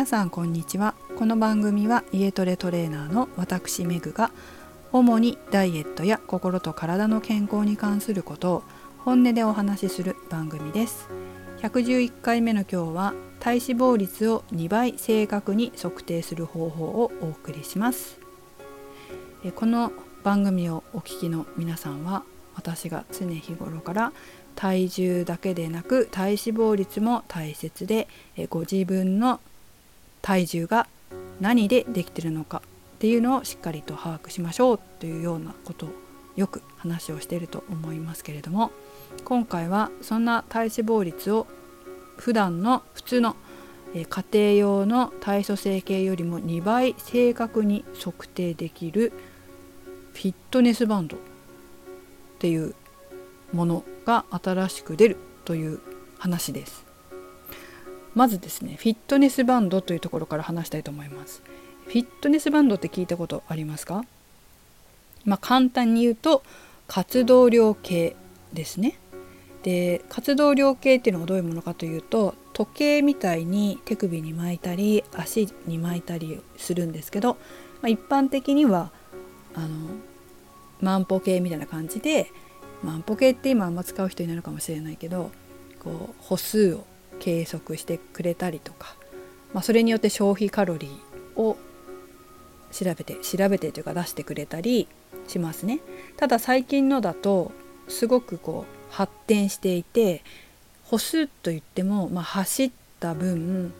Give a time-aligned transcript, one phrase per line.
[0.00, 0.94] 皆さんこんにちは。
[1.18, 4.30] この番組は家トレトレーナーの私メグが
[4.92, 8.62] 主にダイエットや心と体の健康に関することを
[8.96, 11.06] 本音でお話しする番組です。
[11.60, 18.18] 111回目の今日は体脂肪率を2倍正確に測定する方法をお送りします。
[19.54, 19.92] この
[20.24, 22.24] 番組をお聞きの皆さんは
[22.54, 24.12] 私が常日頃から
[24.56, 28.08] 体重だけでなく体脂肪率も大切で
[28.48, 29.40] ご自分の
[30.22, 30.86] 体重が
[31.40, 32.62] 何でできてるのか
[32.96, 35.88] っていうのをしっかりと把握しましょうというようなことを
[36.36, 38.70] よく話をしていると思いますけれども
[39.24, 41.46] 今回はそんな体脂肪率を
[42.16, 43.36] 普段の普通の
[43.94, 49.12] 家庭用の体組成計よりも2倍正確に測定できる
[50.12, 51.20] フィットネスバンドっ
[52.38, 52.74] ていう
[53.52, 55.80] ものが新しく出るという
[56.18, 56.89] 話です。
[58.14, 61.42] まずですねフィットネスバンドというところから話したいと思います。
[61.86, 64.04] フィットネスバンドって聞いたことありますか？
[65.24, 66.42] まあ、簡単に言うと
[66.86, 68.16] 活動量計
[68.52, 68.98] ですね。
[69.62, 77.34] で活動量計っていうのはどういうものかというと時計みたいに手首に巻いたり足に巻いたりするんですけど、
[77.82, 78.90] まあ、一般的には
[79.54, 79.68] あの
[80.80, 82.30] 万歩計みたいな感じで
[82.82, 85.30] 万歩計って今あんま使う人いないのかもしれないけど
[85.78, 86.86] こう歩数を
[87.20, 88.96] 計測してくれたりとか、
[89.54, 91.56] まあ、それによって消費カロリーを
[92.72, 94.88] 調べて調べてというか出してくれたり
[95.28, 95.80] しますね。
[96.16, 97.52] ただ最近のだと
[97.88, 100.22] すごくこう発展していて
[100.84, 103.72] 歩数といっても、まあ、走った分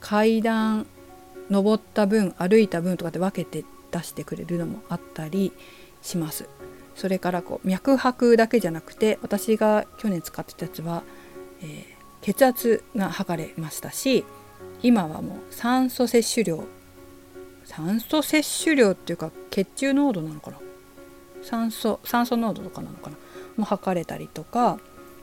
[0.00, 0.86] 階段
[1.50, 5.52] 登った分歩いた分とかで分けて出してくれるのもあったり
[6.02, 6.48] します。
[6.94, 11.02] それからこう脈拍だけじゃなくて私が去年使ってたやつは、
[11.60, 11.95] えー、
[12.26, 14.24] 血圧が測れましたし
[14.82, 16.64] 今はもう酸素摂取量
[17.64, 20.56] 酸素摂取量っていうか血中濃度なのかな？
[21.44, 23.16] 酸素酸素濃度とかなのかな？
[23.56, 24.80] も測れたりとか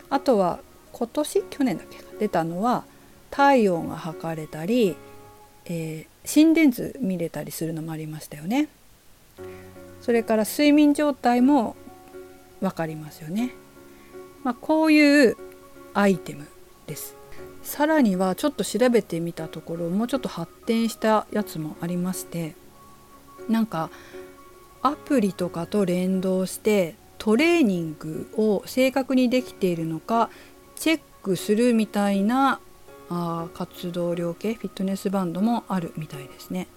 [0.10, 0.60] あとは
[0.94, 2.86] 今年去年だっけ出たのは
[3.32, 4.96] 体温が測れたり、
[5.66, 8.70] えー、心電図見れたりするのもありましたよね。
[10.00, 11.76] それから睡眠状態も
[12.62, 13.54] 分かりますよね。
[14.46, 15.36] まあ、こういう
[15.94, 16.48] アイテム
[16.88, 17.16] です。
[17.64, 22.56] さらにはちょっと調べてみたところもうちょっと発展したやつもありまして
[23.50, 23.90] なんか
[24.82, 30.30] アプリとかと連動してトレーニングを正確にできているのか
[30.76, 32.60] チェックするみたいな
[33.10, 36.68] あ活動量計フィットネスバンドもあるみたいですね。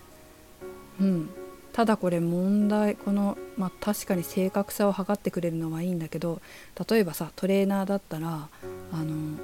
[1.00, 1.30] うん、
[1.72, 6.40] ただこれ問題この、まあ、確かに正確さを測ってくれるのはいいんだけど
[6.88, 8.48] 例えばさトレーナーだったら
[8.92, 9.36] あの、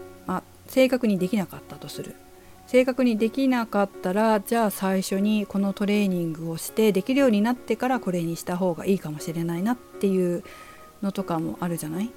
[0.72, 2.14] 正確にできなかったとする
[2.66, 10.42] 正確にできなかったらじゃあ最初にこのトレーニングをしてできるようになってからこれにした方がいいかもしれないなっていう
[11.02, 12.10] のとかもあるじゃない？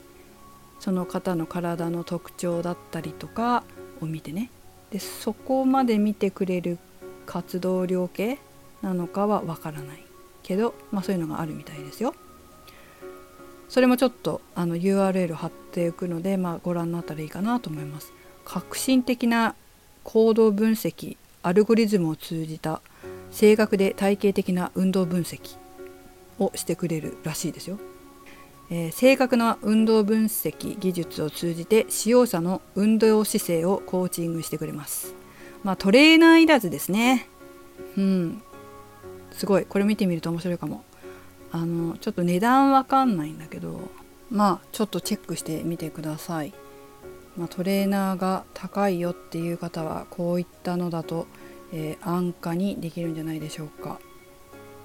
[0.79, 3.65] その方の体の特徴だったりとか
[4.01, 4.49] を見てね
[4.89, 6.77] でそこまで見てくれる
[7.25, 8.37] 活動量計
[8.81, 10.05] なのかはわからない
[10.43, 12.15] けど、まあ、そういうのがあるみたいですよ。
[13.67, 18.13] それもちょっとあの URL 貼っていくので、まあ、ご覧になったらいいかなと思います。
[18.45, 19.55] 革新的な
[20.03, 22.81] 行動分析アルゴリズムを通じた
[23.31, 25.57] 正確で体系的な運動分析
[26.39, 27.77] をしてくれるらしいですよ。
[28.71, 35.13] えー、正確な運動分析技術を通じて使用者の運動姿勢をコーチングしてくれます。
[35.63, 37.27] まあ、トレーナーいらずですね。
[37.97, 38.41] うん、
[39.31, 40.83] すごいこれ見てみると面白いかも。
[41.51, 43.79] あのちょっと値段わかんないんだけど
[44.29, 46.53] まあちょっとチェックしてみてください。
[47.37, 51.27] まあ、トレーナーが高いよっていう方はこういったのだと、
[51.73, 53.99] えー、安価にできるんじゃないでしょうか。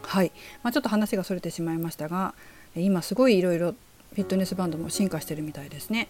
[0.02, 2.34] はい、まあ、ちょっと話がそれてしまいましたが
[2.74, 6.08] 今すごいいろいろフィットネスバンドも進化してるみたいですね。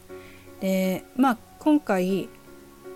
[0.61, 2.29] でまあ今回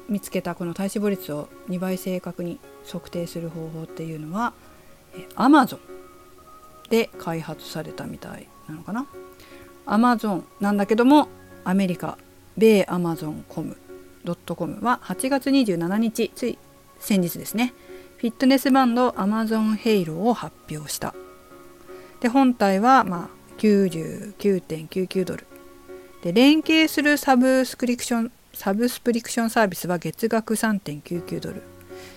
[0.08, 4.52] 見つけたこの体脂肪率を2倍正確に測定する方法っていうのは
[5.36, 5.78] Amazon
[6.90, 9.06] で開発されたみたいなのかな。
[9.86, 11.28] Amazon なんだけども
[11.64, 12.18] アメリカ
[12.56, 13.76] 米アマゾンコム
[14.24, 16.58] ドットコムは8月27日つい
[16.98, 17.74] 先日ですね。
[18.16, 21.14] フィットネスバンド Amazon ヘイローを発表した。
[22.20, 25.46] で本体はまあ99.99ドル。
[26.22, 31.62] で連携するサブスクリプションサブスプリクションサービスは月額3.99ドル。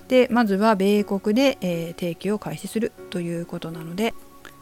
[0.07, 4.13] でまずは米国で、えー、提供を開始するということなので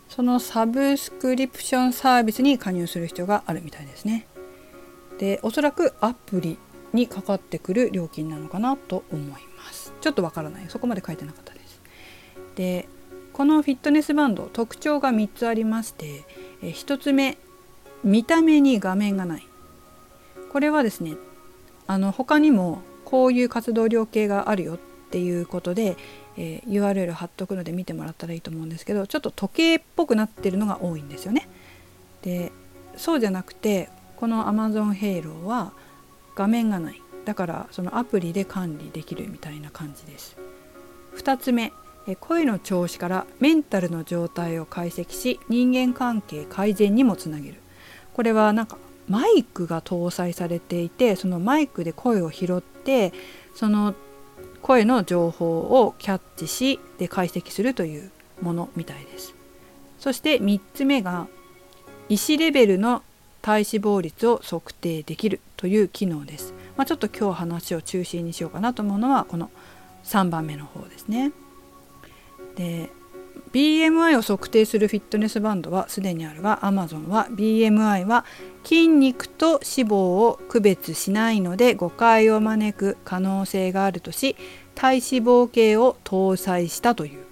[0.10, 4.26] そのサブスクリプションサービスに加入する必要があるみたいですね。
[5.18, 6.58] でおそらくアプリ
[6.94, 9.94] にかかってくる料金なのかなと思います。
[10.02, 10.66] ちょっとわからない。
[10.70, 11.82] そこまで書いてなかったです。
[12.56, 12.88] で
[13.34, 16.24] このフィットネスバンド特徴が3つありまして
[16.62, 17.38] え1つ目
[18.04, 19.48] 見た目に画面がない。
[20.52, 21.16] これはですね
[21.88, 24.78] あの他にもこういう活動量計があるよっ
[25.12, 25.98] ていうことで、
[26.38, 31.48] えー、URL 貼っとくので見てもらったらいいと思うんですけどちょっと時計っぽくなってるのが多いんですよね。
[32.22, 32.52] で
[32.98, 35.72] そうじゃなくてこの Amazon Halo は
[36.36, 40.38] 画面がないだからそのアプリで管理できるみたいな感じです。
[41.18, 41.72] 2つ目
[42.20, 47.56] 声の調子からメンタルの状態を解析し人間関係改善にもつなげる
[48.14, 48.78] これはなんか
[49.08, 53.12] マイクが搭載されていてそのマイクで声を拾って
[53.56, 53.96] その
[54.62, 59.34] 声の情報をキャッチしで解析するというものみたいです。
[60.00, 61.28] そして3つ目が
[62.10, 63.02] 医師レベルの
[63.46, 66.56] 体脂肪率を測定できるという機能です。
[66.78, 69.52] まあ、ちょっと今日話を中心にしようかなと思うのはこの
[70.04, 71.32] 3番目の方ですね。
[72.56, 72.90] で
[73.52, 78.26] BMI を測定するフィットネスバンドはすでにあるが Amazon は BMI は
[78.64, 84.36] 筋肉と脂肪を区別しないので誤解を招く可能性があるとし
[84.74, 87.24] 体脂肪計を搭載したという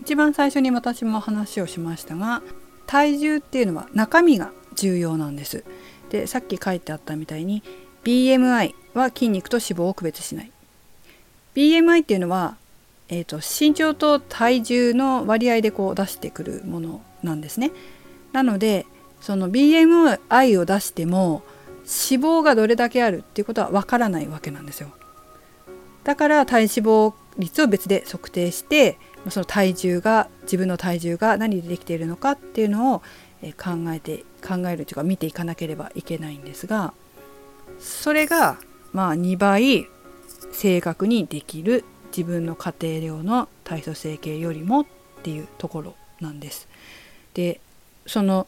[0.00, 2.42] 一番最初に私も話をしましたが
[2.86, 5.64] 体重っていうのは中身が重要なんです。
[6.10, 7.62] でさっき書いてあったみたいに
[8.04, 10.52] BMI は筋肉と脂肪を区別しない。
[11.54, 12.56] BMI っていうのは
[13.14, 17.70] えーと、身長と体重の割合でこう出してくるものなんですね。
[18.32, 18.86] なので
[19.20, 21.42] その BMI を出しても
[21.80, 24.88] 脂肪がどれだけあるっていうことはわからないわけなんですよ。
[26.04, 28.98] だから体脂肪率を別で測定して
[29.28, 33.02] その体重が自分の体重が何でできているのかっていうのを
[33.52, 36.94] 考えて考えるというか見ていかなければいけないんですが
[37.78, 38.58] それが
[38.92, 39.88] まあ2倍
[40.52, 41.84] 正確にできる
[42.16, 44.86] 自分の家庭量の体組成計よりもっ
[45.22, 46.68] ていうところなんです。
[47.34, 47.60] で
[48.06, 48.46] その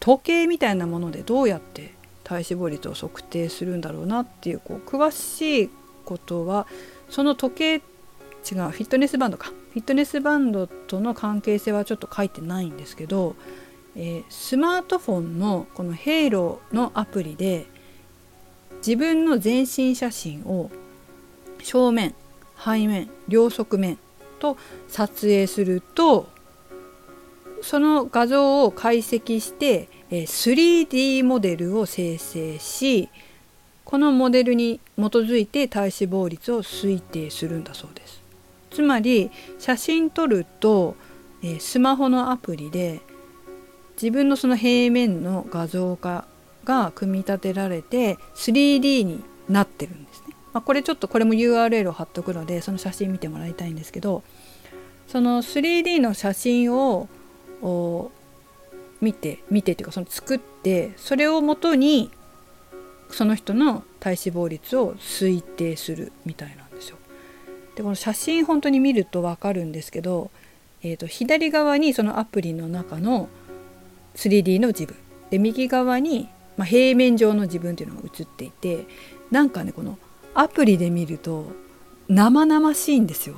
[0.00, 1.94] 時計みたいなものでどうやって
[2.24, 5.70] 体脂肪率を測定するんだろうなっていうこう詳しい
[6.04, 6.66] ことは
[7.08, 7.80] その時計違う
[8.42, 13.34] フィットネスバンドかフィットネスバンドとの関係性はちょっと書いてないんですけど、
[13.96, 17.66] えー、スマートフォンのこの「ヘイローのアプリで
[18.78, 20.70] 自分の全身写真を
[21.62, 22.14] 正面
[22.62, 23.98] 背面両側面
[24.38, 24.56] と
[24.88, 26.28] 撮影すると
[27.62, 33.08] その画像を解析して 3D モデルを生成し
[33.84, 38.22] このモデルに基づいて体脂肪率を推定するんだそうです。
[38.70, 40.96] つまり写真撮ると
[41.58, 43.00] スマホのアプリで
[43.94, 46.26] 自分のその平面の画像化
[46.64, 54.22] が組み立てられて 3D になってるんですねまあ、これちょっとこれも URL を貼っとくのでその写真見てもらいたいんですけど
[55.08, 57.08] その 3D の写真を
[59.00, 62.10] 見て見てっていうかその作ってそれをもとに
[63.10, 66.96] その人の体脂肪率を推定するみたいなんですよ。
[67.74, 70.30] でこの写真本当に見ると分かるんですけど、
[70.82, 73.28] えー、と左側にそのアプリの中の
[74.14, 74.96] 3D の自分。
[75.30, 78.86] で右側に、まあ、平面上の自分っていうのが映っていて
[79.30, 79.98] なんかねこの
[80.34, 81.50] アプリで見ると
[82.08, 83.36] 生々しいんですよ。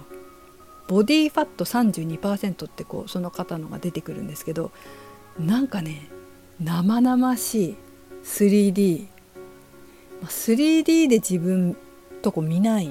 [0.89, 4.71] ボディファット32%ってこうその方のが出てくるんですけど
[5.39, 6.09] なんかね
[6.61, 7.77] 生々しい
[8.25, 9.07] 3D
[10.23, 11.77] 3D で自分
[12.23, 12.91] とこ見ない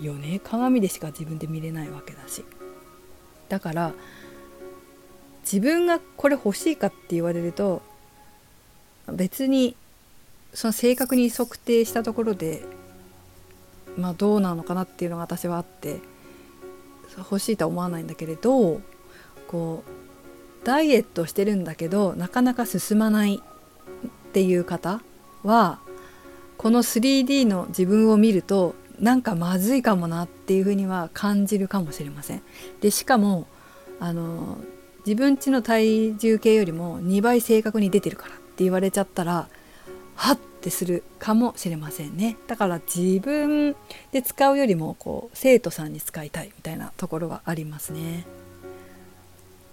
[0.00, 0.40] よね。
[0.42, 2.44] 鏡でしか自分で見れないわけだし。
[3.48, 3.94] だから
[5.50, 7.82] 自分がこれ欲しいかって言われると
[9.12, 9.76] 別に
[10.52, 12.62] その正確に測定したところで
[13.96, 16.00] まあ、どうなのかなっていうのが私はあって
[17.16, 18.80] 欲しいとは思わないんだけれど
[19.48, 23.40] こうダイエットしてるんだけどなかなか進まないっ
[24.32, 25.00] ていう方
[25.42, 25.78] は
[26.58, 32.42] この 3D の自分を見るとなんかまずいかもなっていうふうには感じるかもしれません。
[32.80, 33.46] でしかも
[34.00, 34.58] あの
[35.06, 39.48] 自分ちの体重計よりも2倍正確に出てるからって言われちゃったら
[40.16, 42.36] はっってするかもしれませんね。
[42.48, 43.76] だから自分
[44.10, 48.26] で使うよりもこう生徒さんに使いたいみたいなところはありますね。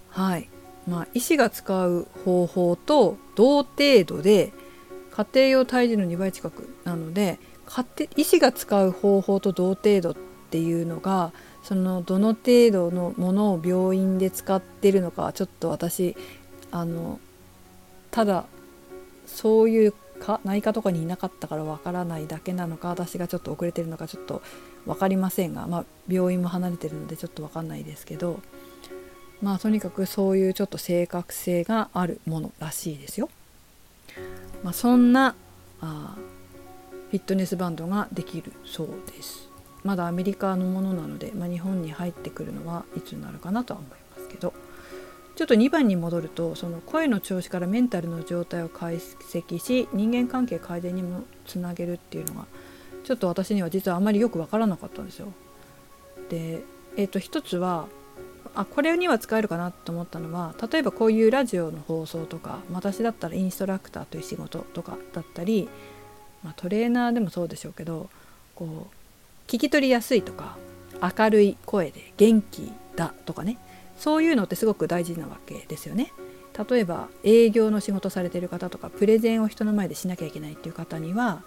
[0.10, 0.50] はい。
[0.88, 4.54] まあ医師が使う方法と同程度で
[5.12, 7.40] 家庭用体重の2倍近くなので
[8.16, 11.32] 医師が使う方法と同程度ってていうのが
[11.64, 16.16] そのどの程度のものを病院で使ってるのかちょっと私
[16.70, 17.20] あの
[18.12, 18.46] ただ
[19.26, 24.44] そういう科内科とかにいなかったからわからないだけなのか私がちょっと遅れてるのかちょっと
[24.86, 28.40] 分かりませんが、まあ、病院も離れてるのでちょっと分かんないですけど
[29.42, 33.30] まあとにかくそういうちょっと正確性があるものらしいですよ。
[34.64, 35.36] まあ、そんな
[35.82, 36.16] あ
[37.10, 39.53] フィットネスバンドができるそうです。
[39.84, 44.54] まだアメリカのものなので、まあ、日本に入ってくるのはいつになるかなとは思いますけど
[45.36, 52.46] ちょっと2番に戻るとその声の調子からメンタルの状態を解析し人間関係改善にもつなげるっていうのが
[53.04, 55.34] ちょっと私には実はあまりよく分からなかったんですよ。
[56.30, 56.64] で、
[56.96, 57.88] えー、と一つは
[58.56, 65.68] あこれには使えるかなと思ったのは例えばこういうラジオの放送とか私だったらインストラクターという仕事とかだったり、
[66.44, 68.10] まあ、トレーナーでもそうでしょうけど
[68.56, 69.03] こう
[69.48, 70.58] 聞き取りやすいとか
[71.02, 73.58] 明るい声で元気だとかね
[73.98, 76.12] そういうのってすごく大事なわけですよね。
[76.70, 81.42] 例えば営業の仕事されてる方とかプレゼンを人の前でしなきゃいけないっていう方には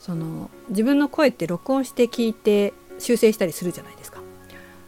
[0.00, 4.20] その自分の声って録音して聞いて修正したりするじゃないですか。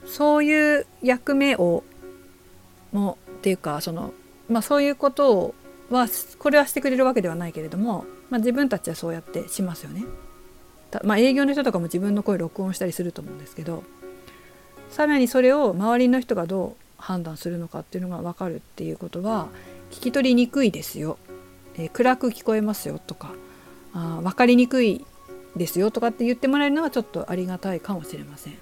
[0.04, 1.84] そういう役目を
[2.92, 4.12] もっていうかその、
[4.48, 5.54] まあ、そういうことを
[5.90, 10.04] はこれはしてくれるわけではないけれども、まあ、自分たちはそうやってしますよね。
[11.04, 13.82] まあ、営業の人とかも自分の声録音したりすると思うんですけど
[14.90, 19.48] さらにそれを周りの人がどう判断するのかっていうのが分かるっていうことは
[19.90, 21.18] 聞き取りにくいですよ、
[21.76, 23.32] えー、暗く聞こえますよとか
[23.94, 25.04] あ分かりにくい
[25.56, 28.54] ですよとかって言ってもらえるのはちょっとありがたいかもしれません。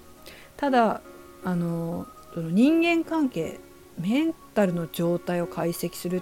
[0.57, 1.01] ただ
[1.43, 3.59] あのその人間関係
[3.99, 6.21] メンタルの状態を解析するっ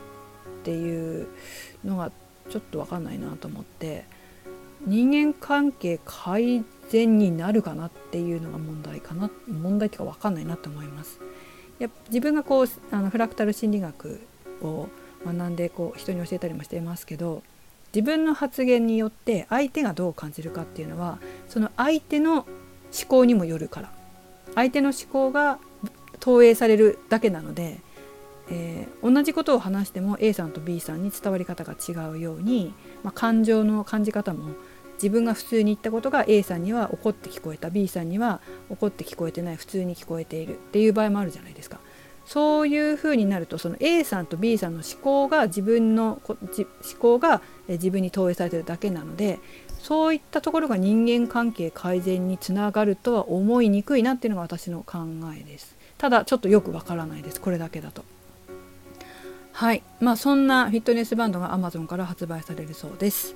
[0.63, 1.27] ていう
[1.83, 2.11] のが
[2.49, 4.05] ちょっと分かんないなと思って
[4.85, 11.19] 人間関係改善になるかなっていうのが問題かな問題っていうか分かんないなと思います。
[11.79, 14.21] や自分がこうあのフラクタル心理学
[14.61, 14.87] を
[15.25, 17.41] 学んでこう人に教えたりもしていますけど
[17.93, 22.45] 自分の発言によって相手がどう感じるかっていうのはその相手の思
[23.07, 23.91] 考にもよるから
[24.55, 25.59] 相手の思考が
[26.19, 27.79] 投影されるだけなので、
[28.49, 34.53] えー、同じことを話しても A さんと B さんに伝わり方が違うように、まあ、感情の感じ方も
[35.01, 41.79] 自分が普通に言ったことが A さんには怒って聞こえた B さんには怒って聞こえてない普通に聞こえているっていう場合もあるじゃないですか。
[42.25, 46.37] そういうふうになるとその A さんと B さんの思考が自分の思
[46.99, 49.39] 考が自分に投影されてるだけなので
[49.79, 54.99] そういったところが人間関係改善につながるとは思いにくいなっていうのが私の考
[55.35, 55.75] えです。
[55.97, 58.03] ただちょっとよくわからないですこれだけだと。
[59.51, 63.35] はいまあそんなフィットネスバンドが Amazon から発売されるそうです。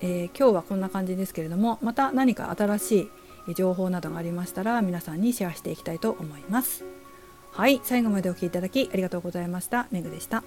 [0.00, 3.10] えー、今日はこんな感じですけれどもまた何か新し
[3.48, 6.84] い情報などがありましたら皆さんにシェアしていきたいと思います。
[7.52, 9.86] はい最後までお聴きいただきありがとうございました。
[9.90, 10.42] めぐでした。